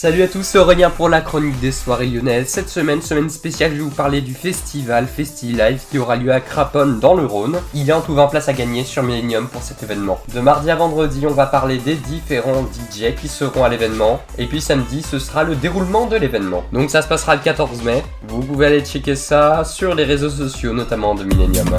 [0.00, 2.46] Salut à tous, Aurélien pour la chronique des soirées lyonnaises.
[2.46, 6.38] Cette semaine, semaine spéciale, je vais vous parler du festival FestiLive qui aura lieu à
[6.38, 7.58] Craponne dans le Rhône.
[7.74, 10.20] Il y a en tout 20 places à gagner sur Millennium pour cet événement.
[10.32, 14.22] De mardi à vendredi, on va parler des différents DJ qui seront à l'événement.
[14.38, 16.62] Et puis samedi, ce sera le déroulement de l'événement.
[16.72, 18.04] Donc ça se passera le 14 mai.
[18.28, 21.74] Vous pouvez aller checker ça sur les réseaux sociaux, notamment de Millennium.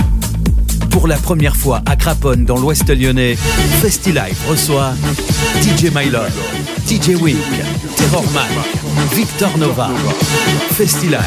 [1.09, 3.35] La première fois à Craponne dans l'Ouest lyonnais,
[3.81, 4.93] FestiLive reçoit
[5.59, 6.29] DJ Mylord,
[6.87, 7.35] DJ Week,
[7.97, 9.89] Terror Mike, Victor Nova.
[10.69, 11.17] FestiLive,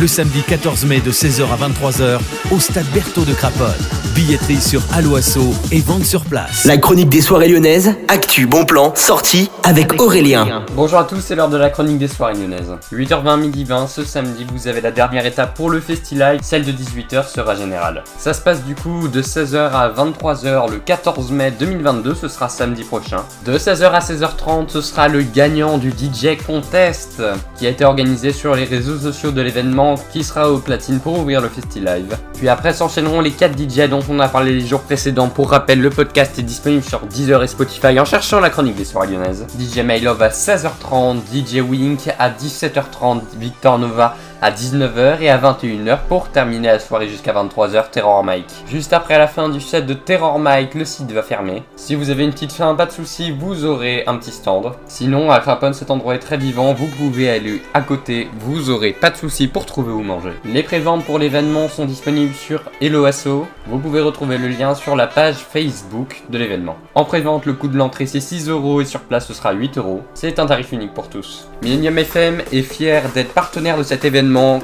[0.00, 2.18] le samedi 14 mai de 16h à 23h
[2.50, 3.72] au stade Berthaud de Craponne.
[4.14, 6.64] Billetterie sur Aloasso et vente sur place.
[6.64, 10.64] La chronique des soirées lyonnaises, actu, bon plan, sortie avec Aurélien.
[10.74, 12.72] Bonjour à tous, c'est l'heure de la chronique des soirées lyonnaises.
[12.92, 16.70] 8h20, midi 20, ce samedi, vous avez la dernière étape pour le FestiLive, celle de
[16.70, 18.04] 18h sera générale.
[18.18, 22.48] Ça se passe du coup de 16h à 23h le 14 mai 2022, ce sera
[22.48, 23.24] samedi prochain.
[23.44, 27.20] De 16h à 16h30, ce sera le gagnant du DJ Contest
[27.56, 31.18] qui a été organisé sur les réseaux sociaux de l'événement qui sera au platine pour
[31.18, 32.16] ouvrir le FestiLive.
[32.34, 35.28] Puis après s'enchaîneront les 4 DJ dont on a parlé les jours précédents.
[35.28, 38.84] Pour rappel, le podcast est disponible sur Deezer et Spotify en cherchant la chronique des
[38.84, 39.46] soirées lyonnaises.
[39.58, 46.00] DJ Mailove à 16h30, DJ Wink à 17h30, Victor Nova à 19h et à 21h
[46.06, 48.52] pour terminer la soirée jusqu'à 23h Terror Mike.
[48.68, 51.62] Juste après la fin du set de Terror Mike, le site va fermer.
[51.76, 54.72] Si vous avez une petite faim, pas de soucis, vous aurez un petit stand.
[54.86, 58.92] Sinon, à Craponne, cet endroit est très vivant, vous pouvez aller à côté, vous aurez
[58.92, 60.34] pas de soucis pour trouver où manger.
[60.44, 63.46] Les préventes pour l'événement sont disponibles sur Eloasso.
[63.66, 66.76] Vous pouvez retrouver le lien sur la page Facebook de l'événement.
[66.94, 69.78] En prévente, le coût de l'entrée c'est 6 euros et sur place ce sera 8
[69.78, 70.02] euros.
[70.12, 71.48] C'est un tarif unique pour tous.
[71.62, 74.04] Millennium FM est fier d'être partenaire de cet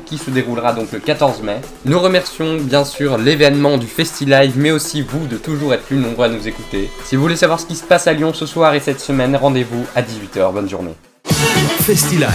[0.05, 1.61] qui se déroulera donc le 14 mai.
[1.85, 6.27] Nous remercions bien sûr l'événement du FestiLive, mais aussi vous de toujours être plus nombreux
[6.27, 6.91] à nous écouter.
[7.05, 9.37] Si vous voulez savoir ce qui se passe à Lyon ce soir et cette semaine,
[9.37, 10.53] rendez-vous à 18h.
[10.53, 10.95] Bonne journée.
[11.81, 12.27] FestiLive,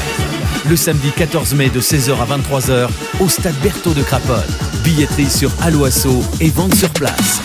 [0.69, 2.88] le samedi 14 mai de 16h à 23h
[3.19, 4.42] au stade Berthaud de Craponne.
[4.83, 7.45] Billetterie sur Aloasso et vente sur place.